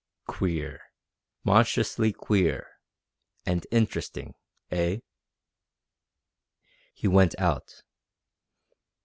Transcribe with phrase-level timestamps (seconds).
[0.25, 0.81] Queer.
[1.43, 2.65] Monstrously queer.
[3.45, 4.33] And interesting.
[4.71, 4.97] Eh?"
[6.95, 7.83] He went out.